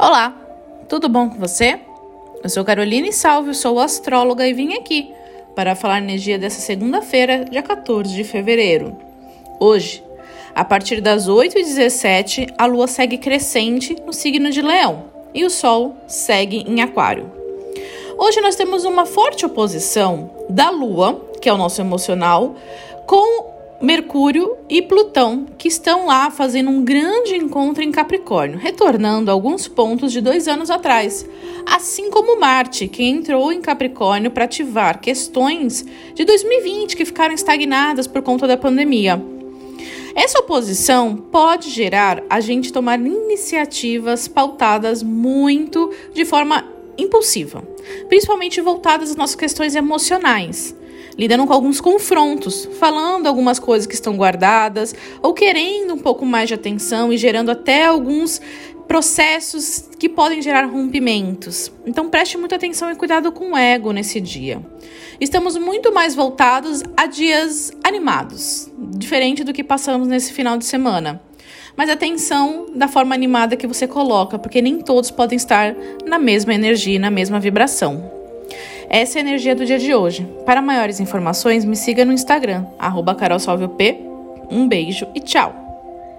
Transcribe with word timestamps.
Olá, 0.00 0.32
tudo 0.88 1.08
bom 1.08 1.28
com 1.28 1.40
você? 1.40 1.80
Eu 2.40 2.48
sou 2.48 2.64
Caroline 2.64 3.12
Salve, 3.12 3.52
sou 3.52 3.80
astróloga 3.80 4.46
e 4.46 4.52
vim 4.52 4.74
aqui 4.74 5.12
para 5.56 5.74
falar 5.74 5.98
energia 5.98 6.38
dessa 6.38 6.60
segunda-feira, 6.60 7.44
dia 7.44 7.64
14 7.64 8.14
de 8.14 8.22
fevereiro. 8.22 8.96
Hoje, 9.58 10.04
a 10.54 10.64
partir 10.64 11.00
das 11.00 11.28
8h17, 11.28 12.54
a 12.56 12.66
lua 12.66 12.86
segue 12.86 13.18
crescente 13.18 13.96
no 14.06 14.12
signo 14.12 14.52
de 14.52 14.62
Leão 14.62 15.06
e 15.34 15.44
o 15.44 15.50
sol 15.50 15.96
segue 16.06 16.64
em 16.68 16.80
Aquário. 16.80 17.32
Hoje 18.16 18.40
nós 18.40 18.54
temos 18.54 18.84
uma 18.84 19.04
forte 19.04 19.44
oposição 19.44 20.30
da 20.48 20.70
lua, 20.70 21.28
que 21.42 21.48
é 21.48 21.52
o 21.52 21.58
nosso 21.58 21.80
emocional, 21.80 22.54
com 23.04 23.57
Mercúrio 23.80 24.56
e 24.68 24.82
Plutão, 24.82 25.46
que 25.56 25.68
estão 25.68 26.06
lá 26.06 26.32
fazendo 26.32 26.68
um 26.68 26.82
grande 26.82 27.36
encontro 27.36 27.80
em 27.80 27.92
Capricórnio, 27.92 28.58
retornando 28.58 29.30
alguns 29.30 29.68
pontos 29.68 30.10
de 30.10 30.20
dois 30.20 30.48
anos 30.48 30.68
atrás, 30.68 31.24
assim 31.64 32.10
como 32.10 32.40
Marte, 32.40 32.88
que 32.88 33.04
entrou 33.04 33.52
em 33.52 33.60
Capricórnio 33.60 34.32
para 34.32 34.46
ativar 34.46 35.00
questões 35.00 35.86
de 36.12 36.24
2020 36.24 36.96
que 36.96 37.04
ficaram 37.04 37.32
estagnadas 37.32 38.08
por 38.08 38.20
conta 38.20 38.48
da 38.48 38.56
pandemia. 38.56 39.22
Essa 40.12 40.40
oposição 40.40 41.14
pode 41.16 41.70
gerar 41.70 42.24
a 42.28 42.40
gente 42.40 42.72
tomar 42.72 42.98
iniciativas 42.98 44.26
pautadas 44.26 45.04
muito 45.04 45.92
de 46.12 46.24
forma 46.24 46.64
impulsiva, 46.98 47.62
principalmente 48.08 48.60
voltadas 48.60 49.10
às 49.10 49.16
nossas 49.16 49.36
questões 49.36 49.76
emocionais 49.76 50.74
lidando 51.18 51.46
com 51.46 51.52
alguns 51.52 51.80
confrontos, 51.80 52.68
falando 52.78 53.26
algumas 53.26 53.58
coisas 53.58 53.86
que 53.86 53.94
estão 53.94 54.16
guardadas 54.16 54.94
ou 55.20 55.34
querendo 55.34 55.94
um 55.94 55.98
pouco 55.98 56.24
mais 56.24 56.48
de 56.48 56.54
atenção 56.54 57.12
e 57.12 57.18
gerando 57.18 57.50
até 57.50 57.86
alguns 57.86 58.40
processos 58.86 59.90
que 59.98 60.08
podem 60.08 60.40
gerar 60.40 60.64
rompimentos. 60.64 61.70
Então 61.84 62.08
preste 62.08 62.38
muita 62.38 62.56
atenção 62.56 62.90
e 62.90 62.96
cuidado 62.96 63.30
com 63.30 63.52
o 63.52 63.56
ego 63.56 63.92
nesse 63.92 64.20
dia. 64.20 64.64
Estamos 65.20 65.56
muito 65.56 65.92
mais 65.92 66.14
voltados 66.14 66.82
a 66.96 67.06
dias 67.06 67.70
animados, 67.84 68.70
diferente 68.96 69.44
do 69.44 69.52
que 69.52 69.62
passamos 69.62 70.08
nesse 70.08 70.32
final 70.32 70.56
de 70.56 70.64
semana. 70.64 71.20
Mas 71.76 71.90
atenção 71.90 72.66
da 72.74 72.88
forma 72.88 73.14
animada 73.14 73.56
que 73.56 73.66
você 73.66 73.86
coloca, 73.86 74.38
porque 74.38 74.62
nem 74.62 74.78
todos 74.78 75.10
podem 75.10 75.36
estar 75.36 75.76
na 76.04 76.18
mesma 76.18 76.54
energia, 76.54 76.98
na 76.98 77.10
mesma 77.10 77.38
vibração. 77.38 78.17
Essa 78.88 79.18
é 79.18 79.20
a 79.20 79.24
energia 79.24 79.54
do 79.54 79.66
dia 79.66 79.78
de 79.78 79.94
hoje. 79.94 80.26
Para 80.46 80.62
maiores 80.62 80.98
informações, 80.98 81.64
me 81.64 81.76
siga 81.76 82.04
no 82.04 82.12
Instagram, 82.12 82.64
arroba 82.78 83.14
Um 84.50 84.66
beijo 84.66 85.06
e 85.14 85.20
tchau! 85.20 85.67